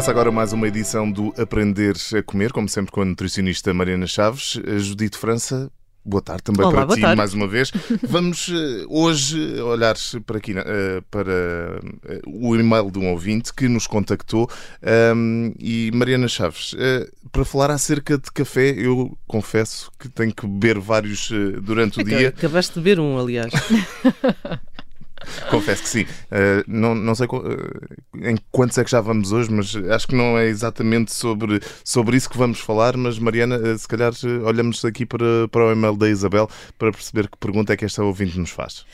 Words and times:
Começa 0.00 0.12
agora 0.12 0.32
mais 0.32 0.54
uma 0.54 0.66
edição 0.66 1.12
do 1.12 1.30
Aprender 1.36 1.94
a 2.16 2.22
Comer, 2.22 2.52
como 2.54 2.66
sempre 2.70 2.90
com 2.90 3.02
a 3.02 3.04
nutricionista 3.04 3.74
Mariana 3.74 4.06
Chaves. 4.06 4.58
A 4.66 4.78
Judite 4.78 5.18
França, 5.18 5.70
boa 6.02 6.22
tarde 6.22 6.42
também 6.42 6.64
Olá, 6.64 6.86
para 6.86 6.94
ti 6.94 7.02
tarde. 7.02 7.16
mais 7.18 7.34
uma 7.34 7.46
vez. 7.46 7.70
Vamos 8.08 8.48
eh, 8.48 8.86
hoje 8.88 9.60
olhar 9.60 9.94
para 10.24 10.38
aqui 10.38 10.54
eh, 10.56 11.02
para 11.10 11.34
eh, 12.06 12.22
o 12.26 12.56
e-mail 12.56 12.90
de 12.90 12.98
um 12.98 13.10
ouvinte 13.10 13.52
que 13.52 13.68
nos 13.68 13.86
contactou 13.86 14.48
Ahm, 14.82 15.52
e 15.58 15.90
Mariana 15.92 16.28
Chaves, 16.28 16.74
eh, 16.78 17.06
para 17.30 17.44
falar 17.44 17.70
acerca 17.70 18.16
de 18.16 18.32
café, 18.32 18.70
eu 18.70 19.18
confesso 19.26 19.90
que 19.98 20.08
tenho 20.08 20.34
que 20.34 20.46
beber 20.46 20.78
vários 20.78 21.30
eh, 21.30 21.60
durante 21.60 22.00
o 22.00 22.04
dia. 22.08 22.28
Acabaste 22.30 22.72
de 22.72 22.80
beber 22.80 23.00
um, 23.00 23.18
aliás. 23.18 23.52
Confesso 25.50 25.82
que 25.82 25.88
sim. 25.88 26.02
Uh, 26.02 26.64
não, 26.66 26.94
não 26.94 27.14
sei 27.14 27.26
uh, 27.26 28.28
em 28.28 28.36
quantos 28.50 28.78
é 28.78 28.84
que 28.84 28.90
já 28.90 29.00
vamos 29.00 29.32
hoje, 29.32 29.50
mas 29.50 29.74
acho 29.90 30.08
que 30.08 30.14
não 30.14 30.38
é 30.38 30.46
exatamente 30.46 31.12
sobre, 31.12 31.60
sobre 31.84 32.16
isso 32.16 32.28
que 32.28 32.38
vamos 32.38 32.60
falar. 32.60 32.96
Mas, 32.96 33.18
Mariana, 33.18 33.58
uh, 33.58 33.78
se 33.78 33.86
calhar 33.86 34.12
olhamos 34.44 34.84
aqui 34.84 35.04
para, 35.04 35.48
para 35.50 35.66
o 35.66 35.72
e-mail 35.72 35.96
da 35.96 36.08
Isabel 36.08 36.48
para 36.78 36.92
perceber 36.92 37.28
que 37.28 37.36
pergunta 37.38 37.72
é 37.72 37.76
que 37.76 37.84
esta 37.84 38.02
ouvinte 38.02 38.38
nos 38.38 38.50
faz. 38.50 38.84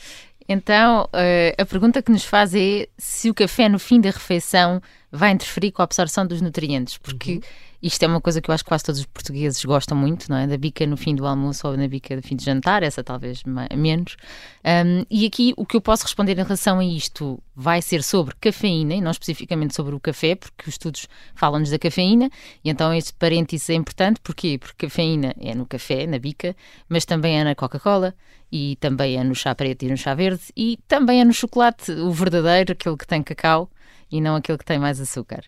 Então, 0.49 1.09
a 1.57 1.65
pergunta 1.65 2.01
que 2.01 2.09
nos 2.09 2.23
faz 2.23 2.55
é 2.55 2.87
se 2.97 3.29
o 3.29 3.33
café 3.33 3.67
no 3.67 3.77
fim 3.77 3.99
da 3.99 4.09
refeição 4.09 4.81
vai 5.11 5.31
interferir 5.31 5.73
com 5.73 5.81
a 5.81 5.83
absorção 5.83 6.25
dos 6.25 6.39
nutrientes, 6.41 6.97
porque 6.97 7.41
isto 7.81 8.01
é 8.03 8.07
uma 8.07 8.19
coisa 8.19 8.41
que 8.41 8.49
eu 8.49 8.53
acho 8.53 8.63
que 8.63 8.67
quase 8.69 8.83
todos 8.83 8.99
os 8.99 9.05
portugueses 9.05 9.63
gostam 9.63 9.95
muito, 9.95 10.29
não 10.29 10.37
é? 10.37 10.47
Da 10.47 10.57
bica 10.57 10.85
no 10.87 10.97
fim 10.97 11.13
do 11.13 11.25
almoço 11.25 11.67
ou 11.67 11.77
na 11.77 11.87
bica 11.87 12.15
no 12.15 12.23
fim 12.23 12.35
do 12.35 12.41
jantar, 12.41 12.81
essa 12.81 13.03
talvez 13.03 13.43
menos. 13.75 14.17
Um, 14.65 15.05
e 15.09 15.25
aqui 15.25 15.53
o 15.55 15.65
que 15.65 15.75
eu 15.77 15.81
posso 15.81 16.03
responder 16.03 16.37
em 16.37 16.43
relação 16.43 16.79
a 16.79 16.85
isto 16.85 17.41
vai 17.55 17.81
ser 17.81 18.03
sobre 18.03 18.35
cafeína, 18.41 18.95
e 18.95 19.01
não 19.01 19.11
especificamente 19.11 19.75
sobre 19.75 19.93
o 19.93 19.99
café, 19.99 20.35
porque 20.35 20.63
os 20.67 20.73
estudos 20.75 21.07
falam-nos 21.35 21.69
da 21.69 21.79
cafeína, 21.79 22.29
e 22.63 22.69
então 22.69 22.93
este 22.93 23.13
parênteses 23.13 23.69
é 23.69 23.73
importante, 23.73 24.19
porquê? 24.21 24.57
Porque 24.57 24.87
cafeína 24.87 25.33
é 25.39 25.53
no 25.53 25.65
café, 25.65 26.05
na 26.07 26.19
bica, 26.19 26.55
mas 26.89 27.05
também 27.05 27.39
é 27.39 27.43
na 27.43 27.55
Coca-Cola, 27.55 28.13
e 28.51 28.75
também 28.77 29.17
é 29.17 29.23
no 29.23 29.35
chá 29.35 29.53
preto 29.53 29.83
e 29.83 29.89
no 29.89 29.97
chá 29.97 30.13
verde, 30.13 30.43
e 30.55 30.79
também 30.87 31.21
é 31.21 31.25
no 31.25 31.33
chocolate, 31.33 31.91
o 31.91 32.11
verdadeiro, 32.11 32.73
aquele 32.73 32.97
que 32.97 33.07
tem 33.07 33.21
cacau, 33.21 33.69
e 34.11 34.21
não 34.21 34.35
aquele 34.35 34.57
que 34.57 34.65
tem 34.65 34.79
mais 34.79 35.01
açúcar. 35.01 35.43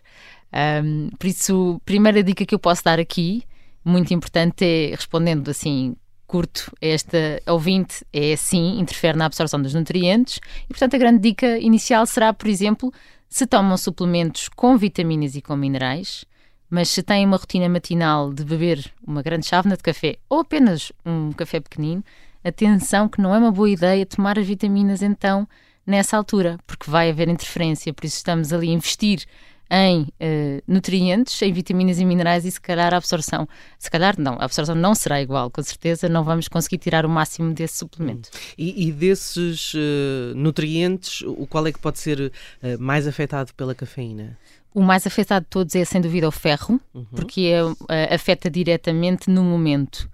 Um, 0.52 1.10
por 1.18 1.26
isso, 1.26 1.80
primeira 1.84 2.22
dica 2.22 2.44
que 2.44 2.54
eu 2.54 2.58
posso 2.58 2.84
dar 2.84 2.98
aqui, 2.98 3.42
muito 3.84 4.12
importante, 4.12 4.64
é 4.64 4.90
respondendo 4.94 5.50
assim 5.50 5.94
curto 6.26 6.72
esta 6.80 7.42
ouvinte, 7.48 8.04
é 8.12 8.36
sim, 8.36 8.78
interfere 8.78 9.18
na 9.18 9.26
absorção 9.26 9.60
dos 9.60 9.74
nutrientes, 9.74 10.38
e 10.64 10.68
portanto 10.68 10.94
a 10.94 10.98
grande 10.98 11.18
dica 11.18 11.58
inicial 11.58 12.06
será, 12.06 12.32
por 12.32 12.48
exemplo, 12.48 12.92
se 13.28 13.46
tomam 13.48 13.76
suplementos 13.76 14.48
com 14.48 14.76
vitaminas 14.76 15.34
e 15.34 15.42
com 15.42 15.56
minerais, 15.56 16.24
mas 16.70 16.88
se 16.88 17.02
têm 17.02 17.26
uma 17.26 17.36
rotina 17.36 17.68
matinal 17.68 18.32
de 18.32 18.44
beber 18.44 18.92
uma 19.04 19.22
grande 19.22 19.46
chávena 19.46 19.76
de 19.76 19.82
café 19.82 20.18
ou 20.28 20.38
apenas 20.40 20.92
um 21.04 21.32
café 21.32 21.58
pequenino, 21.58 22.04
atenção 22.44 23.08
que 23.08 23.20
não 23.20 23.34
é 23.34 23.38
uma 23.38 23.50
boa 23.50 23.68
ideia 23.68 24.06
tomar 24.06 24.38
as 24.38 24.46
vitaminas 24.46 25.02
então 25.02 25.48
nessa 25.84 26.16
altura, 26.16 26.60
porque 26.64 26.88
vai 26.88 27.10
haver 27.10 27.28
interferência, 27.28 27.92
por 27.92 28.04
isso 28.04 28.18
estamos 28.18 28.52
ali 28.52 28.68
a 28.68 28.72
investir 28.72 29.24
em 29.70 30.08
eh, 30.18 30.62
nutrientes, 30.66 31.40
em 31.40 31.52
vitaminas 31.52 32.00
e 32.00 32.04
minerais 32.04 32.44
e 32.44 32.50
se 32.50 32.60
calhar 32.60 32.92
a 32.92 32.96
absorção, 32.96 33.48
se 33.78 33.88
calhar 33.88 34.16
não, 34.18 34.34
a 34.34 34.44
absorção 34.44 34.74
não 34.74 34.94
será 34.96 35.22
igual, 35.22 35.48
com 35.48 35.62
certeza 35.62 36.08
não 36.08 36.24
vamos 36.24 36.48
conseguir 36.48 36.78
tirar 36.78 37.06
o 37.06 37.08
máximo 37.08 37.54
desse 37.54 37.78
suplemento. 37.78 38.30
E, 38.58 38.88
e 38.88 38.92
desses 38.92 39.72
eh, 39.76 40.32
nutrientes, 40.34 41.22
o 41.22 41.46
qual 41.46 41.66
é 41.68 41.72
que 41.72 41.78
pode 41.78 42.00
ser 42.00 42.32
eh, 42.60 42.76
mais 42.78 43.06
afetado 43.06 43.54
pela 43.54 43.74
cafeína? 43.74 44.36
O 44.74 44.82
mais 44.82 45.06
afetado 45.06 45.44
de 45.44 45.50
todos 45.50 45.74
é 45.76 45.84
sem 45.84 46.00
dúvida 46.00 46.28
o 46.28 46.32
ferro, 46.32 46.80
porque 47.10 47.50
é, 47.88 48.14
afeta 48.14 48.48
diretamente 48.48 49.28
no 49.28 49.42
momento. 49.42 50.08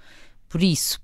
Por 0.49 0.63
isso, 0.63 0.99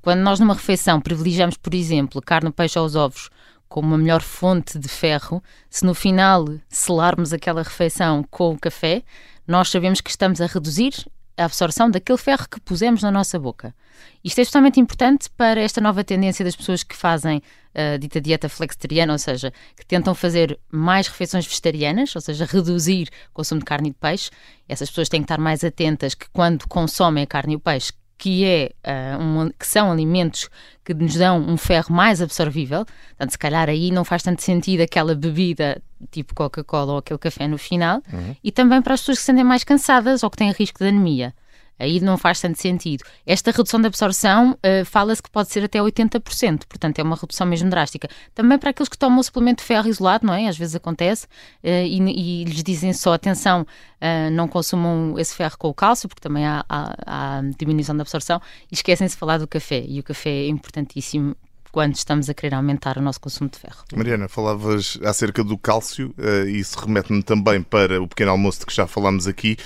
quando 0.00 0.18
nós 0.18 0.40
numa 0.40 0.54
refeição 0.54 1.00
privilegiamos, 1.00 1.56
por 1.56 1.72
exemplo, 1.74 2.20
carne, 2.20 2.50
peixe 2.50 2.76
ou 2.76 2.84
os 2.84 2.96
ovos 2.96 3.30
como 3.72 3.88
uma 3.88 3.96
melhor 3.96 4.20
fonte 4.20 4.78
de 4.78 4.86
ferro, 4.86 5.42
se 5.70 5.86
no 5.86 5.94
final 5.94 6.44
selarmos 6.68 7.32
aquela 7.32 7.62
refeição 7.62 8.22
com 8.30 8.52
o 8.52 8.58
café, 8.58 9.02
nós 9.48 9.70
sabemos 9.70 10.02
que 10.02 10.10
estamos 10.10 10.42
a 10.42 10.46
reduzir 10.46 10.92
a 11.38 11.46
absorção 11.46 11.90
daquele 11.90 12.18
ferro 12.18 12.46
que 12.50 12.60
pusemos 12.60 13.02
na 13.02 13.10
nossa 13.10 13.38
boca. 13.38 13.74
Isto 14.22 14.40
é 14.40 14.42
extremamente 14.42 14.78
importante 14.78 15.30
para 15.30 15.58
esta 15.58 15.80
nova 15.80 16.04
tendência 16.04 16.44
das 16.44 16.54
pessoas 16.54 16.82
que 16.82 16.94
fazem 16.94 17.40
a 17.74 17.96
dita 17.96 18.20
dieta 18.20 18.46
flexitariana, 18.46 19.14
ou 19.14 19.18
seja, 19.18 19.50
que 19.74 19.86
tentam 19.86 20.14
fazer 20.14 20.60
mais 20.70 21.08
refeições 21.08 21.46
vegetarianas, 21.46 22.14
ou 22.14 22.20
seja, 22.20 22.44
reduzir 22.44 23.08
o 23.30 23.32
consumo 23.32 23.60
de 23.60 23.64
carne 23.64 23.88
e 23.88 23.92
de 23.92 23.98
peixe. 23.98 24.30
Essas 24.68 24.90
pessoas 24.90 25.08
têm 25.08 25.22
que 25.22 25.24
estar 25.24 25.38
mais 25.38 25.64
atentas 25.64 26.14
que 26.14 26.26
quando 26.30 26.68
consomem 26.68 27.24
a 27.24 27.26
carne 27.26 27.54
e 27.54 27.56
o 27.56 27.60
peixe, 27.60 27.90
que, 28.22 28.44
é, 28.44 28.70
ah, 28.84 29.18
um- 29.20 29.50
que 29.50 29.66
são 29.66 29.90
alimentos 29.90 30.48
que 30.84 30.94
nos 30.94 31.14
dão 31.16 31.40
um 31.40 31.56
ferro 31.56 31.92
mais 31.92 32.22
absorvível, 32.22 32.84
portanto, 33.08 33.30
se 33.32 33.38
calhar 33.38 33.68
aí 33.68 33.90
não 33.90 34.04
faz 34.04 34.22
tanto 34.22 34.40
sentido 34.42 34.80
aquela 34.82 35.12
bebida 35.16 35.82
tipo 36.12 36.32
Coca-Cola 36.32 36.92
ou 36.92 36.98
aquele 36.98 37.18
café 37.18 37.48
no 37.48 37.58
final, 37.58 38.00
e 38.44 38.52
também 38.52 38.80
para 38.80 38.94
as 38.94 39.00
pessoas 39.00 39.18
que 39.18 39.22
se 39.22 39.26
sentem 39.26 39.42
mais 39.42 39.64
cansadas 39.64 40.22
ou 40.22 40.30
que 40.30 40.36
têm 40.36 40.52
risco 40.52 40.78
de 40.78 40.86
anemia. 40.88 41.34
Aí 41.78 41.98
não 42.00 42.16
faz 42.16 42.40
tanto 42.40 42.60
sentido. 42.60 43.02
Esta 43.26 43.50
redução 43.50 43.80
da 43.80 43.88
absorção 43.88 44.56
ah, 44.62 44.84
fala-se 44.84 45.22
que 45.22 45.30
pode 45.30 45.50
ser 45.50 45.64
até 45.64 45.78
80%, 45.80 46.60
portanto 46.68 46.98
é 46.98 47.02
uma 47.02 47.16
redução 47.16 47.46
mesmo 47.46 47.68
drástica. 47.70 48.08
Também 48.34 48.58
para 48.58 48.70
aqueles 48.70 48.88
que 48.88 48.96
tomam 48.98 49.18
o 49.18 49.22
suplemento 49.22 49.62
de 49.62 49.66
ferro 49.66 49.88
isolado, 49.88 50.26
não 50.26 50.34
é? 50.34 50.46
Às 50.48 50.56
vezes 50.56 50.74
acontece, 50.76 51.26
ah, 51.64 51.68
e, 51.82 51.98
e 51.98 52.44
lhes 52.44 52.62
dizem 52.62 52.92
só, 52.92 53.12
atenção, 53.14 53.66
ah, 54.00 54.30
não 54.30 54.46
consumam 54.46 55.18
esse 55.18 55.34
ferro 55.34 55.56
com 55.58 55.68
o 55.68 55.74
cálcio, 55.74 56.08
porque 56.08 56.20
também 56.20 56.46
há, 56.46 56.64
há- 56.68 56.94
há 57.06 57.42
diminuição 57.58 57.96
da 57.96 58.02
absorção, 58.02 58.40
e 58.70 58.74
esquecem-se 58.74 59.14
de 59.14 59.18
falar 59.18 59.38
do 59.38 59.48
café, 59.48 59.84
e 59.86 59.98
o 59.98 60.02
café 60.02 60.30
é 60.30 60.48
importantíssimo 60.48 61.34
quando 61.72 61.94
estamos 61.94 62.28
a 62.28 62.34
querer 62.34 62.54
aumentar 62.54 62.98
o 62.98 63.00
nosso 63.00 63.18
consumo 63.18 63.48
de 63.48 63.58
ferro. 63.58 63.82
Mariana, 63.96 64.28
falavas 64.28 64.98
acerca 65.04 65.42
do 65.42 65.56
cálcio, 65.56 66.14
e 66.46 66.58
isso 66.58 66.78
remete-me 66.78 67.22
também 67.22 67.62
para 67.62 68.00
o 68.02 68.06
pequeno 68.06 68.30
almoço 68.30 68.60
de 68.60 68.66
que 68.66 68.74
já 68.74 68.86
falámos 68.86 69.26
aqui. 69.26 69.56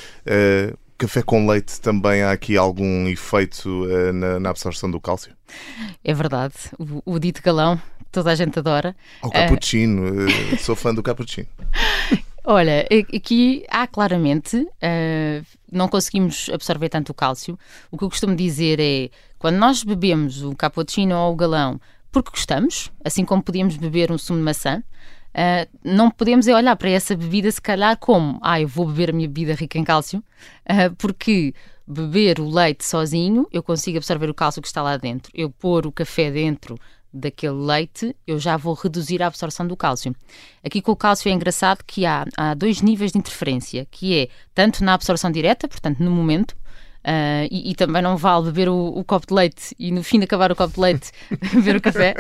Eh, 0.97 0.99
Café 0.99 1.23
com 1.23 1.47
leite 1.47 1.81
também 1.81 2.23
há 2.23 2.33
aqui 2.33 2.57
algum 2.57 3.07
efeito 3.07 3.87
eh, 3.91 4.13
na, 4.13 4.41
na 4.41 4.51
absorção 4.51 4.91
do 4.91 5.01
cálcio? 5.01 5.33
É 6.03 6.15
verdade, 6.15 6.55
o, 6.79 7.15
o 7.15 7.19
dito 7.19 7.43
galão, 7.43 7.81
toda 8.11 8.31
a 8.31 8.35
gente 8.35 8.59
adora. 8.59 8.97
Ao 9.23 9.31
cappuccino, 9.31 10.29
eh, 10.29 10.57
sou 10.59 10.75
fã 10.75 10.95
do 10.95 11.03
cappuccino. 11.03 11.49
Olha, 12.49 12.87
aqui 13.13 13.65
há 13.69 13.89
claramente, 13.89 14.69
ah, 14.81 15.43
não 15.71 15.89
conseguimos 15.89 16.49
absorver 16.53 16.89
tanto 16.89 17.11
o 17.11 17.15
cálcio. 17.15 17.59
O 17.91 17.99
que 17.99 18.05
eu 18.05 18.09
costumo 18.09 18.37
dizer 18.37 18.79
é, 18.79 19.11
quando 19.37 19.57
nós 19.57 19.83
bebemos 19.83 20.43
o 20.43 20.55
cappuccino 20.55 21.17
ou 21.17 21.33
o 21.33 21.37
galão 21.37 21.81
porque 22.13 22.31
gostamos, 22.31 22.91
assim 23.05 23.27
como 23.27 23.43
podíamos 23.43 23.77
beber 23.77 24.11
um 24.11 24.17
sumo 24.17 24.39
de 24.39 24.45
maçã, 24.45 24.83
ah, 25.39 25.69
não 25.85 26.11
podemos 26.11 26.49
é 26.49 26.55
olhar 26.55 26.75
para 26.77 26.89
essa 26.89 27.15
bebida 27.15 27.53
se 27.53 27.61
calhar 27.61 27.99
como, 27.99 28.39
ah, 28.43 28.59
eu 28.59 28.67
vou 28.67 28.87
beber 28.87 29.11
a 29.11 29.13
minha 29.13 29.29
bebida 29.29 29.53
rica 29.53 29.79
em 29.79 29.85
cálcio, 29.85 30.25
ah, 30.67 30.91
porque 30.97 31.53
beber 31.87 32.41
o 32.41 32.49
leite 32.49 32.83
sozinho, 32.87 33.47
eu 33.53 33.63
consigo 33.63 33.99
absorver 33.99 34.31
o 34.31 34.35
cálcio 34.35 34.63
que 34.63 34.67
está 34.67 34.83
lá 34.83 34.97
dentro. 34.97 35.31
Eu 35.35 35.51
pôr 35.51 35.87
o 35.87 35.93
café 35.93 36.31
dentro 36.31 36.79
daquele 37.13 37.53
leite, 37.53 38.17
eu 38.27 38.39
já 38.39 38.57
vou 38.57 38.73
reduzir 38.73 39.23
a 39.23 39.27
absorção 39.27 39.67
do 39.67 39.77
cálcio. 39.77 40.17
Aqui 40.65 40.81
com 40.81 40.93
o 40.93 40.97
cálcio 40.97 41.29
é 41.29 41.33
engraçado 41.33 41.85
que 41.87 42.07
há, 42.07 42.25
há 42.35 42.55
dois 42.55 42.81
níveis 42.81 43.13
de 43.13 43.19
interferência, 43.19 43.87
que 43.91 44.19
é 44.19 44.29
tanto 44.55 44.83
na 44.83 44.95
absorção 44.95 45.31
direta, 45.31 45.69
portanto 45.69 46.01
no 46.01 46.11
momento, 46.11 46.57
ah, 47.09 47.47
e, 47.49 47.71
e 47.71 47.75
também 47.77 48.03
não 48.03 48.17
vale 48.17 48.47
beber 48.47 48.69
o, 48.69 48.89
o 48.89 49.05
copo 49.05 49.29
de 49.29 49.35
leite 49.35 49.77
e 49.79 49.93
no 49.93 50.03
fim 50.03 50.19
de 50.19 50.25
acabar 50.25 50.51
o 50.51 50.57
copo 50.57 50.75
de 50.75 50.81
leite 50.81 51.13
beber 51.55 51.77
o 51.77 51.81
café. 51.81 52.15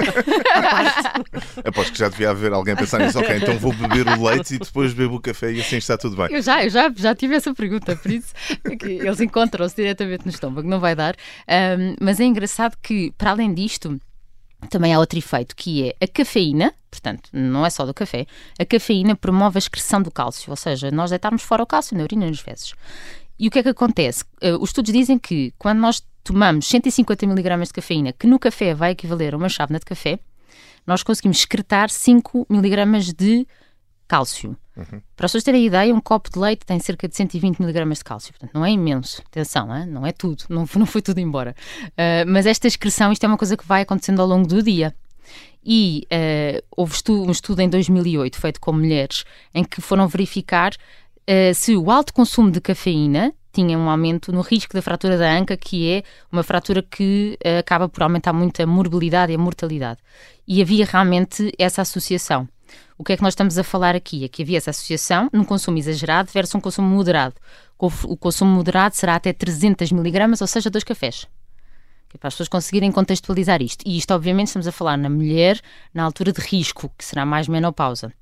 Aposto 1.66 1.92
que 1.92 1.98
já 1.98 2.08
devia 2.08 2.30
haver 2.30 2.52
alguém 2.52 2.74
a 2.74 2.76
pensar 2.76 3.00
nisso. 3.00 3.18
Ok, 3.18 3.36
então 3.36 3.58
vou 3.58 3.72
beber 3.72 4.06
o 4.06 4.24
leite 4.24 4.54
e 4.54 4.58
depois 4.58 4.94
bebo 4.94 5.16
o 5.16 5.20
café 5.20 5.50
e 5.50 5.60
assim 5.60 5.78
está 5.78 5.98
tudo 5.98 6.14
bem. 6.14 6.28
Eu 6.30 6.40
já, 6.40 6.62
eu 6.62 6.70
já, 6.70 6.88
já 6.94 7.16
tive 7.16 7.34
essa 7.34 7.52
pergunta, 7.52 7.96
por 7.96 8.12
isso 8.12 8.32
é 8.62 8.76
que 8.76 8.86
eles 8.86 9.20
encontram-se 9.20 9.74
diretamente 9.74 10.24
no 10.24 10.30
estômago, 10.30 10.68
não 10.68 10.78
vai 10.78 10.94
dar. 10.94 11.16
Ahm, 11.48 11.96
mas 12.00 12.20
é 12.20 12.24
engraçado 12.24 12.76
que, 12.80 13.10
para 13.18 13.32
além 13.32 13.52
disto, 13.52 14.00
também 14.70 14.94
há 14.94 15.00
outro 15.00 15.18
efeito 15.18 15.56
que 15.56 15.88
é 15.88 16.04
a 16.04 16.06
cafeína, 16.06 16.72
portanto, 16.90 17.28
não 17.32 17.66
é 17.66 17.70
só 17.70 17.84
do 17.84 17.92
café, 17.92 18.24
a 18.56 18.64
cafeína 18.64 19.16
promove 19.16 19.58
a 19.58 19.58
excreção 19.58 20.00
do 20.00 20.12
cálcio, 20.12 20.50
ou 20.50 20.56
seja, 20.56 20.92
nós 20.92 21.10
deitarmos 21.10 21.42
fora 21.42 21.62
o 21.62 21.66
cálcio 21.66 21.96
na 21.96 22.04
urina 22.04 22.26
e 22.26 22.30
nas 22.30 22.40
fezes. 22.40 22.72
E 23.38 23.48
o 23.48 23.50
que 23.50 23.58
é 23.58 23.62
que 23.62 23.68
acontece? 23.68 24.24
Eh, 24.40 24.54
os 24.54 24.70
estudos 24.70 24.92
dizem 24.92 25.18
que 25.18 25.52
quando 25.58 25.78
nós 25.78 26.02
tomamos 26.24 26.66
150 26.66 27.24
mg 27.24 27.64
de 27.64 27.72
cafeína, 27.72 28.12
que 28.12 28.26
no 28.26 28.38
café 28.38 28.74
vai 28.74 28.92
equivaler 28.92 29.34
a 29.34 29.36
uma 29.36 29.48
chávena 29.48 29.78
de 29.78 29.84
café, 29.84 30.18
nós 30.86 31.02
conseguimos 31.02 31.38
excretar 31.38 31.90
5 31.90 32.46
mg 32.50 33.12
de 33.12 33.46
cálcio. 34.08 34.56
Para 35.16 35.24
as 35.24 35.32
pessoas 35.32 35.44
terem 35.44 35.64
ideia, 35.64 35.94
um 35.94 36.00
copo 36.00 36.30
de 36.30 36.38
leite 36.38 36.66
tem 36.66 36.78
cerca 36.78 37.08
de 37.08 37.16
120 37.16 37.60
mg 37.60 37.94
de 37.94 38.04
cálcio, 38.04 38.32
portanto 38.32 38.52
não 38.52 38.64
é 38.64 38.70
imenso. 38.70 39.22
Atenção, 39.26 39.74
hein? 39.74 39.86
não 39.86 40.06
é 40.06 40.12
tudo, 40.12 40.44
não, 40.48 40.68
não 40.76 40.86
foi 40.86 41.00
tudo 41.00 41.18
embora. 41.18 41.54
Uh, 41.88 42.28
mas 42.28 42.44
esta 42.44 42.66
excreção, 42.66 43.10
isto 43.10 43.24
é 43.24 43.26
uma 43.26 43.38
coisa 43.38 43.56
que 43.56 43.66
vai 43.66 43.82
acontecendo 43.82 44.20
ao 44.20 44.28
longo 44.28 44.46
do 44.46 44.62
dia. 44.62 44.94
E 45.64 46.06
uh, 46.12 46.64
houve 46.70 46.94
estu 46.94 47.24
um 47.24 47.30
estudo 47.30 47.60
em 47.60 47.68
2008 47.68 48.38
feito 48.38 48.60
com 48.60 48.72
mulheres 48.72 49.24
em 49.52 49.64
que 49.64 49.80
foram 49.80 50.06
verificar 50.06 50.72
uh, 51.28 51.54
se 51.54 51.76
o 51.76 51.90
alto 51.90 52.12
consumo 52.12 52.50
de 52.50 52.60
cafeína 52.60 53.32
tinha 53.52 53.78
um 53.78 53.88
aumento 53.88 54.32
no 54.32 54.42
risco 54.42 54.74
da 54.74 54.82
fratura 54.82 55.16
da 55.16 55.32
anca, 55.32 55.56
que 55.56 55.90
é 55.90 56.02
uma 56.30 56.42
fratura 56.42 56.82
que 56.82 57.38
uh, 57.44 57.58
acaba 57.58 57.88
por 57.88 58.02
aumentar 58.02 58.32
muito 58.32 58.62
a 58.62 58.66
morbilidade 58.66 59.32
e 59.32 59.34
a 59.34 59.38
mortalidade. 59.38 60.00
E 60.46 60.60
havia 60.60 60.84
realmente 60.84 61.52
essa 61.58 61.82
associação. 61.82 62.48
O 62.98 63.04
que 63.04 63.12
é 63.12 63.16
que 63.16 63.22
nós 63.22 63.32
estamos 63.32 63.58
a 63.58 63.64
falar 63.64 63.94
aqui? 63.94 64.24
É 64.24 64.28
que 64.28 64.42
havia 64.42 64.58
essa 64.58 64.70
associação 64.70 65.28
num 65.32 65.44
consumo 65.44 65.78
exagerado 65.78 66.30
versus 66.32 66.54
um 66.54 66.60
consumo 66.60 66.88
moderado. 66.88 67.34
O 67.78 68.16
consumo 68.16 68.50
moderado 68.50 68.94
será 68.96 69.16
até 69.16 69.32
300 69.32 69.92
miligramas, 69.92 70.40
ou 70.40 70.46
seja, 70.46 70.70
dois 70.70 70.84
cafés. 70.84 71.26
É 72.14 72.18
para 72.18 72.28
as 72.28 72.34
pessoas 72.34 72.48
conseguirem 72.48 72.90
contextualizar 72.90 73.60
isto. 73.60 73.82
E 73.86 73.98
isto, 73.98 74.12
obviamente, 74.14 74.48
estamos 74.48 74.66
a 74.66 74.72
falar 74.72 74.96
na 74.96 75.10
mulher 75.10 75.60
na 75.92 76.04
altura 76.04 76.32
de 76.32 76.40
risco, 76.40 76.90
que 76.96 77.04
será 77.04 77.26
mais 77.26 77.48
menopausa. 77.48 78.12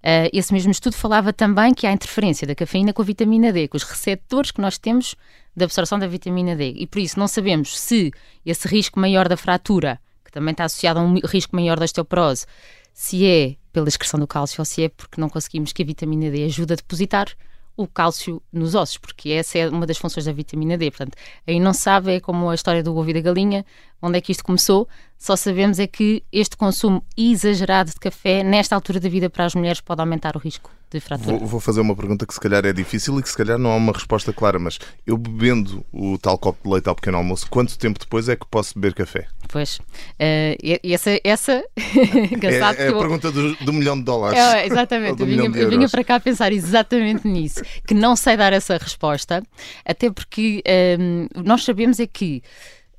Uh, 0.00 0.32
esse 0.32 0.52
mesmo 0.52 0.70
estudo 0.70 0.94
falava 0.94 1.32
também 1.32 1.74
que 1.74 1.86
há 1.86 1.92
interferência 1.92 2.46
da 2.46 2.54
cafeína 2.54 2.92
com 2.92 3.02
a 3.02 3.04
vitamina 3.04 3.52
D, 3.52 3.68
com 3.68 3.76
os 3.76 3.82
receptores 3.82 4.50
que 4.50 4.60
nós 4.60 4.78
temos 4.78 5.14
da 5.54 5.66
absorção 5.66 5.98
da 5.98 6.06
vitamina 6.06 6.56
D. 6.56 6.72
E 6.76 6.86
por 6.86 7.00
isso 7.00 7.18
não 7.18 7.28
sabemos 7.28 7.78
se 7.78 8.10
esse 8.44 8.66
risco 8.66 8.98
maior 8.98 9.28
da 9.28 9.36
fratura, 9.36 10.00
que 10.24 10.32
também 10.32 10.52
está 10.52 10.64
associado 10.64 11.00
a 11.00 11.02
um 11.02 11.18
risco 11.26 11.54
maior 11.54 11.78
da 11.78 11.84
osteoporose, 11.84 12.46
se 12.94 13.26
é 13.26 13.56
pela 13.72 13.88
excreção 13.88 14.18
do 14.18 14.26
cálcio 14.26 14.60
ou 14.60 14.64
se 14.64 14.84
é 14.84 14.88
porque 14.88 15.20
não 15.20 15.28
conseguimos 15.28 15.72
que 15.72 15.82
a 15.82 15.86
vitamina 15.86 16.30
D 16.30 16.44
ajude 16.44 16.72
a 16.72 16.76
depositar 16.76 17.28
o 17.76 17.86
cálcio 17.86 18.42
nos 18.52 18.74
ossos, 18.74 18.98
porque 18.98 19.30
essa 19.30 19.58
é 19.58 19.68
uma 19.68 19.86
das 19.86 19.96
funções 19.98 20.26
da 20.26 20.32
vitamina 20.32 20.76
D. 20.76 20.90
Portanto, 20.90 21.16
aí 21.46 21.58
não 21.60 21.72
sabe, 21.72 22.14
é 22.14 22.20
como 22.20 22.50
a 22.50 22.54
história 22.54 22.82
do 22.82 22.94
ovo 22.96 23.10
e 23.10 23.14
da 23.14 23.20
galinha, 23.20 23.64
onde 24.02 24.18
é 24.18 24.20
que 24.20 24.32
isto 24.32 24.44
começou, 24.44 24.88
só 25.20 25.36
sabemos 25.36 25.78
é 25.78 25.86
que 25.86 26.24
este 26.32 26.56
consumo 26.56 27.04
exagerado 27.14 27.90
de 27.90 28.00
café, 28.00 28.42
nesta 28.42 28.74
altura 28.74 28.98
da 28.98 29.08
vida 29.10 29.28
para 29.28 29.44
as 29.44 29.54
mulheres, 29.54 29.78
pode 29.78 30.00
aumentar 30.00 30.34
o 30.34 30.38
risco 30.38 30.70
de 30.90 30.98
fratura. 30.98 31.36
Vou, 31.36 31.46
vou, 31.46 31.60
fazer 31.60 31.82
uma 31.82 31.94
pergunta 31.94 32.26
que 32.26 32.32
se 32.32 32.40
calhar 32.40 32.64
é 32.64 32.72
difícil 32.72 33.20
e 33.20 33.22
que 33.22 33.28
se 33.28 33.36
calhar 33.36 33.58
não 33.58 33.70
há 33.70 33.76
uma 33.76 33.92
resposta 33.92 34.32
clara, 34.32 34.58
mas 34.58 34.78
eu 35.06 35.18
bebendo 35.18 35.84
o 35.92 36.16
tal 36.16 36.38
copo 36.38 36.58
de 36.64 36.72
leite 36.72 36.88
ao 36.88 36.94
pequeno 36.94 37.18
almoço, 37.18 37.46
quanto 37.50 37.78
tempo 37.78 37.98
depois 38.00 38.30
é 38.30 38.34
que 38.34 38.46
posso 38.50 38.72
beber 38.74 38.94
café? 38.94 39.26
Pois, 39.46 39.78
uh, 39.78 40.80
essa, 40.82 41.20
essa... 41.22 41.52
é, 41.76 42.56
é 42.56 42.88
a 42.88 42.96
pergunta 42.96 43.30
do, 43.30 43.54
do, 43.56 43.72
milhão 43.74 43.98
de 43.98 44.04
dólares. 44.04 44.38
É, 44.38 44.66
exatamente, 44.66 45.20
eu 45.20 45.26
vinha, 45.26 45.44
eu 45.44 45.68
vinha, 45.68 45.88
para 45.90 46.02
cá 46.02 46.18
pensar 46.18 46.50
exatamente 46.50 47.28
nisso, 47.28 47.60
que 47.86 47.92
não 47.92 48.16
sei 48.16 48.38
dar 48.38 48.54
essa 48.54 48.78
resposta, 48.78 49.42
até 49.84 50.10
porque 50.10 50.62
um, 50.98 51.26
nós 51.44 51.62
sabemos 51.62 52.00
é 52.00 52.06
que 52.06 52.42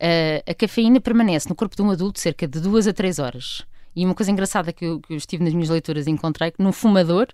uh, 0.01 0.51
a 0.51 0.53
cafeína 0.53 0.99
permanece 0.99 1.47
no 1.47 1.55
corpo 1.55 1.75
de 1.75 1.81
um 1.81 1.91
adulto 1.91 2.19
cerca 2.19 2.47
de 2.47 2.59
duas 2.59 2.87
a 2.87 2.93
três 2.93 3.19
horas. 3.19 3.65
E 3.95 4.05
uma 4.05 4.15
coisa 4.15 4.31
engraçada 4.31 4.73
que 4.73 4.85
eu, 4.85 4.99
que 4.99 5.13
eu 5.13 5.17
estive 5.17 5.43
nas 5.43 5.53
minhas 5.53 5.69
leituras 5.69 6.07
e 6.07 6.11
encontrei 6.11 6.51
que 6.51 6.61
no 6.61 6.71
fumador 6.71 7.27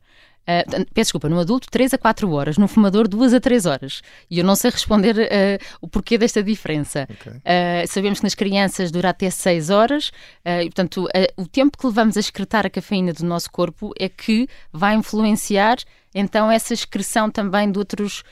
Uh, 0.48 0.86
peço 0.94 1.08
desculpa, 1.08 1.28
no 1.28 1.38
adulto 1.40 1.68
3 1.70 1.94
a 1.94 1.98
4 1.98 2.32
horas, 2.32 2.58
no 2.58 2.70
fumador 2.70 3.06
2 3.06 3.34
a 3.34 3.40
3 3.40 3.66
horas. 3.66 4.02
E 4.32 4.40
eu 4.40 4.46
não 4.46 4.56
sei 4.56 4.72
responder 4.72 5.18
uh, 5.18 5.66
o 5.82 5.88
porquê 5.90 6.18
desta 6.18 6.42
diferença. 6.42 7.06
Okay. 7.10 7.34
Uh, 7.34 7.88
sabemos 7.88 8.20
que 8.20 8.24
nas 8.24 8.34
crianças 8.34 8.90
dura 8.90 9.10
até 9.10 9.30
6 9.30 9.70
horas, 9.70 10.12
e 10.46 10.66
portanto, 10.66 11.08
o 11.36 11.46
tempo 11.46 11.78
que 11.78 11.86
levamos 11.86 12.16
a 12.16 12.20
excretar 12.20 12.66
a 12.66 12.70
cafeína 12.70 13.12
do 13.12 13.26
nosso 13.26 13.52
corpo 13.52 13.92
é 14.00 14.08
que 14.08 14.48
vai 14.72 14.96
influenciar 14.96 15.78
então 16.16 16.50
essa 16.50 16.74
excreção 16.74 17.30
também 17.30 17.70
de 17.70 17.78
outros 17.78 18.24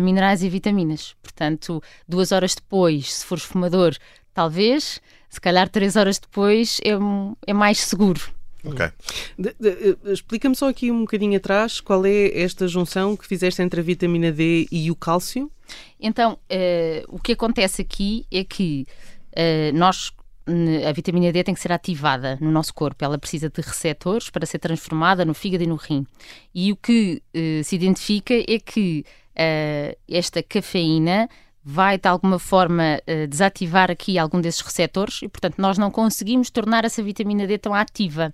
minerais 0.00 0.42
e 0.42 0.48
vitaminas. 0.48 1.14
Portanto, 1.22 1.82
duas 2.08 2.32
horas 2.32 2.54
depois, 2.54 3.12
se 3.14 3.26
fores 3.26 3.44
fumador, 3.44 3.94
talvez, 4.32 5.00
se 5.28 5.40
calhar 5.40 5.68
três 5.68 5.96
horas 5.96 6.18
depois 6.18 6.80
é, 6.82 6.92
é 7.46 7.52
mais 7.52 7.78
seguro. 7.78 8.37
Ok. 8.64 8.84
Eh, 8.84 9.96
explica-me 10.06 10.56
só 10.56 10.68
aqui 10.68 10.90
um 10.90 11.00
bocadinho 11.00 11.36
atrás 11.36 11.80
qual 11.80 12.04
é 12.04 12.38
esta 12.38 12.66
junção 12.66 13.16
que 13.16 13.26
fizeste 13.26 13.62
entre 13.62 13.80
a 13.80 13.82
vitamina 13.82 14.32
D 14.32 14.66
e 14.70 14.90
o 14.90 14.96
cálcio? 14.96 15.50
Então, 16.00 16.32
uh, 16.32 17.04
o 17.08 17.20
que 17.20 17.32
acontece 17.32 17.82
aqui 17.82 18.26
é 18.32 18.42
que 18.42 18.86
uh, 19.32 19.76
nós 19.76 20.12
a 20.88 20.92
vitamina 20.92 21.30
D 21.30 21.44
tem 21.44 21.54
que 21.54 21.60
ser 21.60 21.72
ativada 21.72 22.38
no 22.40 22.50
nosso 22.50 22.72
corpo. 22.72 23.04
Ela 23.04 23.18
precisa 23.18 23.50
de 23.50 23.60
receptores 23.60 24.30
para 24.30 24.46
ser 24.46 24.58
transformada 24.58 25.24
no 25.24 25.34
fígado 25.34 25.64
e 25.64 25.66
no 25.66 25.76
rim. 25.76 26.06
E 26.54 26.72
o 26.72 26.76
que 26.76 27.22
uh, 27.34 27.64
se 27.64 27.76
identifica 27.76 28.34
é 28.34 28.58
que 28.58 29.04
uh, 29.32 29.96
esta 30.08 30.42
cafeína 30.42 31.28
vai 31.62 31.98
de 31.98 32.08
alguma 32.08 32.38
forma 32.38 32.98
uh, 33.02 33.26
desativar 33.26 33.90
aqui 33.90 34.18
algum 34.18 34.40
desses 34.40 34.60
receptores 34.60 35.20
e, 35.22 35.28
portanto, 35.28 35.56
nós 35.58 35.76
não 35.76 35.90
conseguimos 35.90 36.48
tornar 36.50 36.84
essa 36.84 37.02
vitamina 37.02 37.46
D 37.46 37.58
tão 37.58 37.74
ativa. 37.74 38.32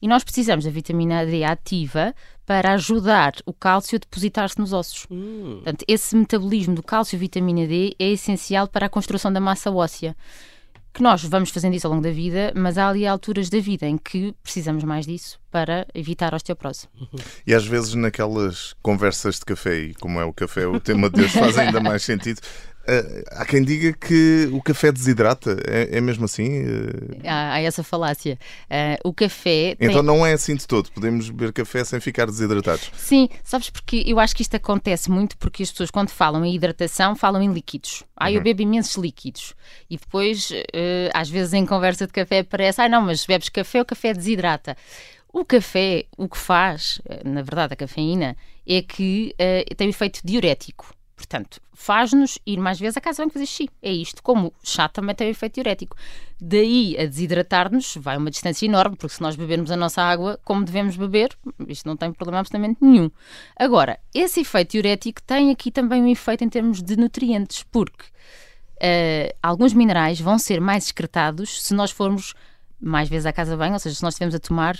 E 0.00 0.08
nós 0.08 0.24
precisamos 0.24 0.64
da 0.64 0.70
vitamina 0.70 1.24
D 1.24 1.44
ativa 1.44 2.14
para 2.44 2.72
ajudar 2.74 3.34
o 3.44 3.52
cálcio 3.52 3.96
a 3.96 3.98
depositar-se 3.98 4.58
nos 4.58 4.72
ossos. 4.72 5.06
Hum. 5.10 5.56
Portanto, 5.56 5.84
esse 5.88 6.14
metabolismo 6.14 6.74
do 6.74 6.82
cálcio 6.82 7.16
e 7.16 7.18
vitamina 7.18 7.66
D 7.66 7.94
é 7.98 8.10
essencial 8.10 8.68
para 8.68 8.86
a 8.86 8.88
construção 8.88 9.32
da 9.32 9.40
massa 9.40 9.70
óssea. 9.70 10.16
Que 10.94 11.02
nós 11.02 11.22
vamos 11.24 11.50
fazendo 11.50 11.74
isso 11.74 11.86
ao 11.86 11.92
longo 11.92 12.02
da 12.02 12.10
vida, 12.10 12.54
mas 12.56 12.78
há 12.78 12.88
ali 12.88 13.06
alturas 13.06 13.50
da 13.50 13.60
vida 13.60 13.86
em 13.86 13.98
que 13.98 14.34
precisamos 14.42 14.82
mais 14.82 15.04
disso 15.04 15.38
para 15.50 15.86
evitar 15.94 16.32
a 16.32 16.36
osteoporose. 16.36 16.88
E 17.46 17.52
às 17.52 17.66
vezes 17.66 17.92
naquelas 17.92 18.74
conversas 18.80 19.38
de 19.38 19.44
café, 19.44 19.78
e 19.78 19.94
como 19.94 20.18
é 20.18 20.24
o 20.24 20.32
café, 20.32 20.66
o 20.66 20.80
tema 20.80 21.10
de 21.10 21.16
Deus 21.20 21.32
faz 21.32 21.58
ainda 21.58 21.80
mais 21.80 22.02
sentido, 22.02 22.40
há 23.32 23.44
quem 23.44 23.62
diga 23.62 23.92
que 23.92 24.48
o 24.52 24.62
café 24.62 24.92
desidrata, 24.92 25.56
é, 25.66 25.98
é 25.98 26.00
mesmo 26.00 26.24
assim? 26.24 26.64
Uh... 26.64 27.20
Há, 27.24 27.54
há, 27.54 27.60
essa 27.60 27.82
falácia. 27.82 28.38
Uh, 28.64 29.08
o 29.08 29.12
café. 29.12 29.76
Então 29.80 29.96
tem... 29.96 30.02
não 30.02 30.24
é 30.24 30.32
assim 30.32 30.54
de 30.54 30.66
todo, 30.66 30.90
podemos 30.92 31.28
beber 31.30 31.52
café 31.52 31.84
sem 31.84 32.00
ficar 32.00 32.26
desidratados. 32.26 32.90
Sim, 32.96 33.28
sabes 33.42 33.70
porque 33.70 34.02
eu 34.06 34.18
acho 34.18 34.34
que 34.34 34.42
isto 34.42 34.54
acontece 34.54 35.10
muito 35.10 35.36
porque 35.38 35.62
as 35.62 35.70
pessoas, 35.70 35.90
quando 35.90 36.10
falam 36.10 36.44
em 36.44 36.54
hidratação, 36.54 37.16
falam 37.16 37.42
em 37.42 37.52
líquidos. 37.52 38.04
Ah, 38.16 38.30
eu 38.30 38.38
uhum. 38.38 38.44
bebo 38.44 38.62
imensos 38.62 38.96
líquidos. 38.96 39.54
E 39.90 39.96
depois, 39.96 40.50
às 41.12 41.28
vezes, 41.28 41.52
em 41.52 41.66
conversa 41.66 42.06
de 42.06 42.12
café, 42.12 42.42
parece, 42.42 42.80
ah, 42.80 42.88
não, 42.88 43.02
mas 43.02 43.26
bebes 43.26 43.48
café, 43.48 43.80
o 43.80 43.84
café 43.84 44.14
desidrata. 44.14 44.76
O 45.32 45.44
café, 45.44 46.06
o 46.16 46.28
que 46.28 46.38
faz, 46.38 47.00
na 47.24 47.42
verdade, 47.42 47.74
a 47.74 47.76
cafeína, 47.76 48.36
é 48.66 48.80
que 48.80 49.34
tem 49.76 49.86
um 49.86 49.90
efeito 49.90 50.20
diurético. 50.24 50.95
Portanto, 51.16 51.62
faz-nos 51.72 52.38
ir 52.46 52.58
mais 52.58 52.78
vezes 52.78 52.98
à 52.98 53.00
casa 53.00 53.22
banho 53.22 53.32
fazer 53.32 53.46
xixi. 53.46 53.70
É 53.82 53.90
isto. 53.90 54.22
Como 54.22 54.52
chá 54.62 54.86
também 54.86 55.14
tem 55.14 55.28
um 55.28 55.30
efeito 55.30 55.54
diurético. 55.54 55.96
Daí 56.38 56.94
a 56.98 57.06
desidratar-nos 57.06 57.96
vai 57.96 58.18
uma 58.18 58.30
distância 58.30 58.66
enorme, 58.66 58.96
porque 58.96 59.14
se 59.14 59.22
nós 59.22 59.34
bebermos 59.34 59.70
a 59.70 59.76
nossa 59.76 60.02
água 60.02 60.38
como 60.44 60.62
devemos 60.62 60.94
beber, 60.94 61.30
isto 61.66 61.88
não 61.88 61.96
tem 61.96 62.12
problema 62.12 62.40
absolutamente 62.40 62.78
nenhum. 62.82 63.10
Agora, 63.58 63.98
esse 64.14 64.40
efeito 64.40 64.72
diurético 64.72 65.22
tem 65.22 65.50
aqui 65.50 65.70
também 65.70 66.02
um 66.02 66.08
efeito 66.08 66.44
em 66.44 66.48
termos 66.50 66.82
de 66.82 66.96
nutrientes, 66.98 67.64
porque 67.72 68.04
uh, 68.76 69.34
alguns 69.42 69.72
minerais 69.72 70.20
vão 70.20 70.38
ser 70.38 70.60
mais 70.60 70.84
excretados 70.84 71.62
se 71.62 71.72
nós 71.72 71.90
formos 71.90 72.34
mais 72.78 73.08
vezes 73.08 73.24
à 73.24 73.32
casa 73.32 73.56
banho, 73.56 73.72
ou 73.72 73.78
seja, 73.78 73.96
se 73.96 74.02
nós 74.02 74.12
estivermos 74.12 74.34
a 74.34 74.38
tomar 74.38 74.76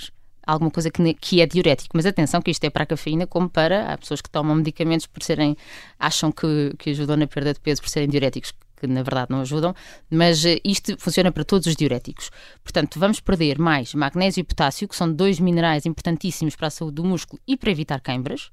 alguma 0.47 0.71
coisa 0.71 0.91
que, 0.91 1.15
que 1.15 1.41
é 1.41 1.47
diurético. 1.47 1.97
Mas 1.97 2.07
atenção 2.07 2.41
que 2.41 2.51
isto 2.51 2.63
é 2.65 2.71
para 2.71 2.85
a 2.85 2.87
cafeína 2.87 3.27
como 3.27 3.49
para 3.51 3.93
há 3.93 3.99
pessoas 3.99 4.21
que 4.21 4.31
tomam 4.31 4.55
medicamentos 4.55 5.07
por 5.07 5.23
serem 5.23 5.57
acham 5.99 6.31
que, 6.31 6.73
que 6.79 6.91
ajudam 6.91 7.17
na 7.17 7.27
perda 7.27 7.53
de 7.53 7.61
peso 7.61 7.83
por 7.83 7.89
serem 7.89 8.09
diuréticos 8.09 8.53
que 8.77 8.87
na 8.87 9.03
verdade 9.03 9.31
não 9.31 9.41
ajudam, 9.41 9.75
mas 10.11 10.45
eh, 10.45 10.61
isto 10.63 10.97
funciona 10.99 11.33
para 11.33 11.45
todos 11.45 11.67
os 11.67 11.75
diuréticos. 11.75 12.31
Portanto, 12.63 13.01
vamos 13.01 13.21
perder 13.21 13.59
mais 13.59 13.95
magnésio 13.95 14.43
e 14.43 14.45
potássio, 14.45 14.87
que 14.87 14.95
são 14.95 15.11
dois 15.11 15.41
minerais 15.41 15.87
importantíssimos 15.87 16.55
para 16.55 16.67
a 16.67 16.71
saúde 16.71 16.97
do 16.97 17.05
músculo 17.05 17.41
e 17.49 17.57
para 17.57 17.71
evitar 17.71 18.01
queimbras. 18.01 18.51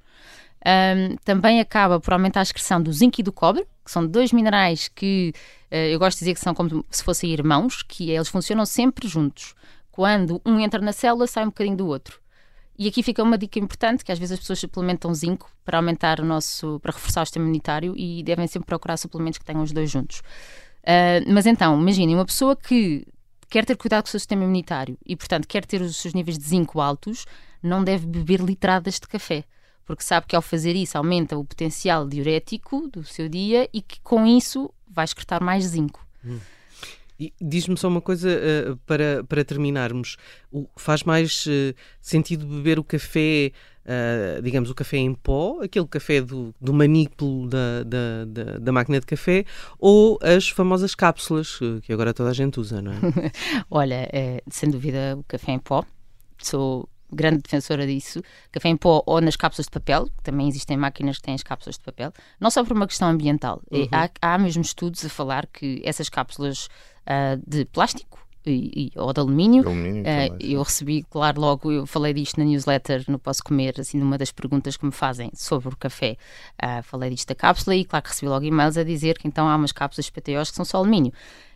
Um, 0.66 1.18
também 1.26 1.60
acaba 1.60 2.00
por 2.00 2.14
aumentar 2.14 2.40
a 2.40 2.44
excreção 2.44 2.82
do 2.82 2.94
zinco 2.94 3.20
e 3.20 3.24
do 3.24 3.34
cobre, 3.34 3.66
que 3.84 3.92
são 3.92 4.08
dois 4.08 4.32
minerais 4.32 4.88
que 4.88 5.34
uh, 5.70 5.76
eu 5.76 6.00
gosto 6.00 6.20
de 6.20 6.20
dizer 6.20 6.36
que 6.36 6.40
são 6.40 6.54
como 6.54 6.86
se 6.90 7.04
fossem 7.04 7.30
irmãos, 7.30 7.84
que 7.84 8.10
eles 8.10 8.30
funcionam 8.30 8.66
sempre 8.66 9.06
juntos 9.06 9.54
quando 9.94 10.42
um 10.44 10.60
entra 10.60 10.82
na 10.82 10.92
célula, 10.92 11.28
sai 11.28 11.44
um 11.44 11.50
bocadinho 11.50 11.78
do 11.78 11.86
outro. 11.86 12.20
E 12.78 12.88
aqui 12.88 13.04
fica 13.04 13.22
uma 13.22 13.38
dica 13.38 13.60
importante, 13.60 14.04
que 14.04 14.12
às 14.12 14.18
vezes 14.18 14.34
as 14.34 14.40
pessoas 14.40 14.58
suplementam 14.58 15.14
zinco 15.14 15.52
para 15.64 15.78
aumentar 15.78 16.20
o 16.20 16.26
nosso, 16.26 16.80
para 16.80 16.92
reforçar 16.92 17.22
o 17.22 17.26
sistema 17.26 17.46
imunitário 17.46 17.94
e 17.96 18.24
devem 18.24 18.48
sempre 18.48 18.66
procurar 18.66 18.98
suplementos 18.98 19.38
que 19.38 19.46
tenham 19.46 19.62
os 19.62 19.72
dois 19.72 19.92
juntos. 19.92 20.22
Uh, 20.82 21.32
mas 21.32 21.46
então, 21.46 21.80
imaginem, 21.80 22.16
uma 22.16 22.26
pessoa 22.26 22.56
que 22.56 23.06
quer 23.48 23.66
ter 23.66 23.78
cuidado 23.78 24.02
com 24.02 24.08
o 24.08 24.10
seu 24.10 24.20
sistema 24.20 24.44
imunitário 24.44 24.98
e, 25.06 25.16
portanto, 25.16 25.48
quer 25.48 25.64
ter 25.64 25.80
os 25.80 25.96
seus 25.98 26.16
níveis 26.16 26.40
de 26.40 26.44
zinco 26.44 26.82
altos, 26.82 27.28
não 27.62 27.84
deve 27.84 28.08
beber 28.08 28.40
litradas 28.40 28.96
de 28.96 29.08
café, 29.08 29.44
porque 29.86 30.02
sabe 30.02 30.26
que 30.26 30.36
ao 30.36 30.42
fazer 30.42 30.76
isso 30.76 30.98
aumenta 30.98 31.38
o 31.38 31.46
potencial 31.46 32.08
diurético 32.08 32.88
do 32.88 33.04
seu 33.04 33.30
dia 33.30 33.70
e 33.72 33.80
que 33.80 34.02
com 34.02 34.26
isso 34.26 34.74
vai 34.90 35.06
excretar 35.06 35.44
mais 35.44 35.66
zinco. 35.66 36.04
Hum. 36.26 36.40
Diz-me 37.40 37.78
só 37.78 37.88
uma 37.88 38.02
coisa 38.02 38.30
uh, 38.30 38.78
para, 38.86 39.24
para 39.24 39.44
terminarmos. 39.44 40.18
O, 40.52 40.68
faz 40.76 41.04
mais 41.04 41.46
uh, 41.46 41.74
sentido 42.02 42.46
beber 42.46 42.80
o 42.80 42.84
café, 42.84 43.52
uh, 43.86 44.42
digamos, 44.42 44.70
o 44.70 44.76
café 44.76 44.98
em 44.98 45.14
pó, 45.14 45.62
aquele 45.62 45.88
café 45.88 46.22
do, 46.22 46.54
do 46.60 46.74
manípulo 46.74 47.48
da, 47.48 47.84
da, 47.84 48.26
da, 48.26 48.58
da, 48.60 48.72
máquina 48.72 49.00
de 49.00 49.06
café, 49.06 49.46
ou 49.80 50.20
as 50.22 50.50
famosas 50.50 50.96
cápsulas 50.96 51.60
que 51.84 51.94
agora 51.94 52.14
toda 52.14 52.30
a 52.30 52.34
gente 52.34 52.60
usa, 52.60 52.82
não 52.82 52.92
é? 52.92 52.98
Olha, 53.70 54.10
sem 54.50 54.70
dúvida 54.70 55.16
o 55.18 55.24
café 55.24 55.52
em 55.52 55.60
pó. 55.60 55.86
Sou 56.40 56.90
grande 57.14 57.42
defensora 57.42 57.86
disso. 57.86 58.22
Café 58.52 58.70
em 58.70 58.78
pó 58.78 59.04
ou 59.06 59.22
nas 59.22 59.36
cápsulas 59.36 59.66
de 59.66 59.72
papel, 59.72 60.06
que 60.06 60.24
também 60.24 60.48
existem 60.48 60.78
máquinas 60.78 61.18
que 61.18 61.24
têm 61.24 61.36
as 61.36 61.44
cápsulas 61.44 61.78
de 61.78 61.84
papel, 61.84 62.12
não 62.40 62.50
só 62.50 62.64
por 62.64 62.76
uma 62.76 62.88
questão 62.88 63.10
ambiental. 63.10 63.62
Uhum. 63.72 63.88
Há, 63.92 64.10
há 64.22 64.38
mesmo 64.38 64.62
estudos 64.62 65.06
a 65.06 65.10
falar 65.10 65.48
que 65.48 65.82
essas 65.84 66.10
cápsulas 66.10 66.68
uh, 67.08 67.42
de 67.46 67.66
plástico 67.66 68.24
e, 68.46 68.92
e, 68.94 69.00
ou 69.00 69.14
de 69.14 69.20
alumínio. 69.20 69.64
alumínio 69.66 70.04
uh, 70.04 70.38
eu 70.40 70.62
recebi, 70.62 71.04
claro, 71.04 71.40
logo, 71.40 71.72
eu 71.72 71.86
falei 71.86 72.14
disto 72.14 72.38
na 72.38 72.46
newsletter, 72.46 73.04
no 73.08 73.18
Posso 73.18 73.44
Comer, 73.44 73.80
assim, 73.80 73.98
numa 73.98 74.18
das 74.18 74.32
perguntas 74.32 74.76
que 74.76 74.86
me 74.86 74.92
fazem 74.92 75.32
sobre 75.34 75.70
o 75.70 75.78
café. 75.78 76.18
Uh, 76.62 76.84
falei 76.84 77.10
disto 77.10 77.28
da 77.28 77.36
cápsula 77.36 77.76
e, 77.76 77.86
claro, 77.86 78.04
que 78.04 78.10
recebi 78.10 78.30
logo 78.30 78.46
e-mails 78.46 78.78
a 78.78 78.84
dizer 78.84 79.18
que 79.18 79.28
então 79.28 79.48
há 79.48 79.56
umas 79.56 79.72
cápsulas 79.72 80.10
PTOs 80.10 80.50
que 80.50 80.56
são 80.56 80.66
só 80.66 80.78
alumínio. 80.78 81.14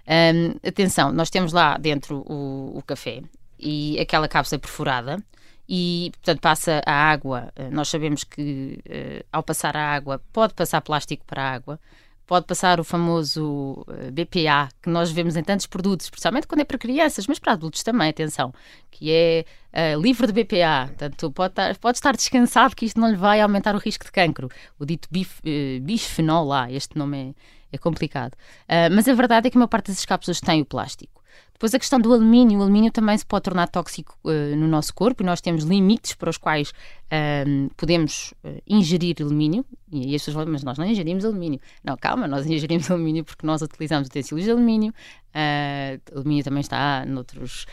Um, 0.08 0.68
atenção, 0.68 1.12
nós 1.12 1.30
temos 1.30 1.52
lá 1.52 1.78
dentro 1.78 2.24
o, 2.26 2.78
o 2.78 2.82
café 2.84 3.22
e 3.60 4.00
aquela 4.00 4.28
cápsula 4.28 4.58
é 4.58 4.60
perfurada 4.60 5.24
e, 5.68 6.12
portanto, 6.14 6.40
passa 6.42 6.82
a 6.86 6.94
água. 6.94 7.52
Eh, 7.56 7.70
nós 7.70 7.90
sabemos 7.90 8.24
que 8.24 8.80
uh, 8.86 9.26
ao 9.32 9.44
passar 9.44 9.76
a 9.76 9.94
água 9.94 10.22
pode 10.32 10.54
passar 10.54 10.82
plástico 10.82 11.26
para 11.26 11.42
a 11.44 11.52
água 11.52 11.80
pode 12.28 12.46
passar 12.46 12.80
o 12.80 12.84
famoso 12.84 13.86
eh, 13.88 14.12
BPA 14.12 14.68
que 14.82 14.90
nós 14.90 15.10
vemos 15.10 15.38
em 15.38 15.44
tantos 15.44 15.66
produtos, 15.66 16.10
principalmente 16.10 16.46
quando 16.46 16.60
é 16.60 16.66
para 16.66 16.78
crianças, 16.78 17.26
mas 17.26 17.40
para 17.40 17.54
adultos 17.54 17.82
também, 17.82 18.10
atenção, 18.10 18.54
que 18.92 19.10
é 19.12 19.46
uh, 19.74 20.00
livre 20.00 20.28
de 20.28 20.34
BPA. 20.34 20.88
Portanto, 20.88 21.32
pode 21.32 21.54
estar, 21.54 21.78
pode 21.78 21.98
estar 21.98 22.16
descansado 22.16 22.76
que 22.76 22.86
isto 22.86 23.00
não 23.00 23.10
lhe 23.10 23.16
vai 23.16 23.40
aumentar 23.40 23.74
o 23.76 23.80
risco 23.80 24.04
de 24.04 24.12
cancro. 24.12 24.50
O 24.78 24.86
dito 24.86 25.08
bif, 25.10 25.40
uh, 25.40 25.82
bisfenol 25.82 26.52
A, 26.52 26.70
este 26.70 26.98
nome 26.98 27.34
é, 27.72 27.76
é 27.76 27.78
complicado. 27.78 28.34
Uh, 28.34 28.92
mas 28.92 29.08
a 29.08 29.14
verdade 29.14 29.48
é 29.48 29.50
que 29.50 29.58
a 29.58 29.60
maior 29.60 29.70
parte 29.70 29.88
das 29.88 30.06
cápsulas 30.06 30.42
tem 30.42 30.62
o 30.62 30.66
plástico. 30.66 31.24
Depois 31.58 31.74
a 31.74 31.80
questão 31.80 32.00
do 32.00 32.14
alumínio, 32.14 32.60
o 32.60 32.62
alumínio 32.62 32.92
também 32.92 33.18
se 33.18 33.26
pode 33.26 33.42
tornar 33.42 33.68
tóxico 33.68 34.16
uh, 34.24 34.56
no 34.56 34.68
nosso 34.68 34.94
corpo 34.94 35.24
e 35.24 35.26
nós 35.26 35.42
temos 35.42 35.64
limites 35.64 36.14
para 36.14 36.30
os 36.30 36.38
quais 36.38 36.70
uh, 36.70 37.74
podemos 37.76 38.32
uh, 38.44 38.62
ingerir 38.68 39.16
alumínio. 39.22 39.66
E 39.92 40.14
as 40.14 40.22
pessoas 40.22 40.36
falam, 40.36 40.52
mas 40.52 40.64
nós 40.64 40.78
não 40.78 40.86
ingerimos 40.86 41.26
alumínio. 41.26 41.60
Não, 41.84 41.98
calma, 41.98 42.28
nós 42.28 42.46
ingerimos 42.46 42.90
alumínio 42.92 43.26
porque 43.26 43.44
nós 43.44 43.64
utilizamos 43.64 44.08
utensílios 44.08 44.46
de 44.46 44.52
alumínio. 44.52 44.94
Uh, 45.38 46.18
alumínio 46.18 46.44
também 46.44 46.62
está 46.62 47.06
noutros, 47.06 47.68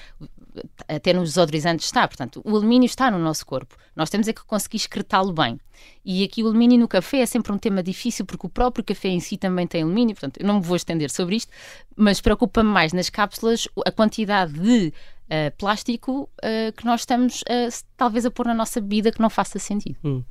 até 0.87 1.15
nos 1.15 1.31
desodorizantes 1.31 1.87
está. 1.87 2.07
Portanto, 2.07 2.43
o 2.45 2.55
alumínio 2.55 2.85
está 2.85 3.11
no 3.11 3.19
nosso 3.19 3.47
corpo. 3.47 3.75
Nós 3.97 4.11
temos 4.11 4.29
é 4.29 4.35
que 4.35 4.45
conseguir 4.45 4.77
excretá-lo 4.77 5.33
bem. 5.33 5.59
E 6.05 6.23
aqui 6.23 6.43
o 6.43 6.47
alumínio 6.47 6.79
no 6.79 6.87
café 6.87 7.21
é 7.21 7.27
sempre 7.27 7.53
um 7.53 7.59
tema 7.59 7.83
difícil 7.83 8.27
porque 8.27 8.47
o 8.47 8.51
próprio 8.51 8.85
café 8.85 9.09
em 9.09 9.19
si 9.21 9.39
também 9.39 9.67
tem 9.67 9.83
alumínio. 9.83 10.15
Portanto, 10.15 10.39
eu 10.39 10.47
não 10.47 10.57
me 10.57 10.61
vou 10.61 10.77
estender 10.77 11.11
sobre 11.11 11.37
isto, 11.37 11.51
mas 11.97 12.21
preocupa-me 12.21 12.69
mais 12.69 12.93
nas 12.93 13.09
cápsulas 13.09 13.67
a 13.87 13.91
quantidade 13.91 14.53
de 14.53 14.93
uh, 15.27 15.57
plástico 15.57 16.29
uh, 16.43 16.73
que 16.77 16.85
nós 16.85 17.03
estamos 17.03 17.43
uh, 17.43 17.85
talvez 17.97 18.27
a 18.27 18.31
pôr 18.31 18.47
na 18.47 18.55
nossa 18.55 18.81
bebida 18.81 19.13
que 19.13 19.21
não 19.21 19.31
faça 19.31 19.59
sentido. 19.59 19.97
Hum. 20.05 20.23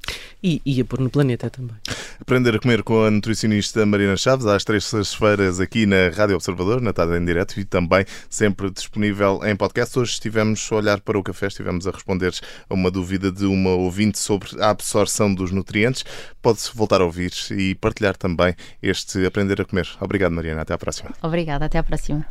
E, 0.41 0.61
e, 0.65 0.81
a 0.81 0.85
pôr 0.85 0.99
no 0.99 1.09
planeta 1.09 1.49
também. 1.49 1.75
Aprender 2.19 2.55
a 2.55 2.59
comer 2.59 2.83
com 2.83 3.03
a 3.03 3.11
nutricionista 3.11 3.85
Marina 3.85 4.15
Chaves 4.17 4.45
às 4.45 4.63
terças-feiras 4.63 5.59
aqui 5.59 5.85
na 5.85 6.09
Rádio 6.09 6.35
Observador, 6.35 6.81
na 6.81 6.93
tarde 6.93 7.17
em 7.17 7.25
direto 7.25 7.59
e 7.59 7.65
também 7.65 8.05
sempre 8.29 8.69
disponível 8.69 9.39
em 9.43 9.55
podcast. 9.55 9.97
Hoje 9.97 10.13
estivemos 10.13 10.67
a 10.71 10.75
olhar 10.75 11.01
para 11.01 11.17
o 11.17 11.23
café, 11.23 11.47
estivemos 11.47 11.87
a 11.87 11.91
responder 11.91 12.33
a 12.69 12.73
uma 12.73 12.91
dúvida 12.91 13.31
de 13.31 13.45
uma 13.45 13.71
ouvinte 13.71 14.19
sobre 14.19 14.49
a 14.61 14.69
absorção 14.69 15.33
dos 15.33 15.51
nutrientes. 15.51 16.03
Pode-se 16.41 16.75
voltar 16.75 17.01
a 17.01 17.05
ouvir 17.05 17.31
e 17.51 17.75
partilhar 17.75 18.17
também 18.17 18.55
este 18.81 19.25
Aprender 19.25 19.61
a 19.61 19.65
Comer. 19.65 19.87
Obrigado, 20.01 20.33
Mariana. 20.33 20.61
Até 20.61 20.73
à 20.73 20.77
próxima. 20.77 21.11
Obrigada. 21.21 21.65
Até 21.65 21.77
à 21.77 21.83
próxima. 21.83 22.25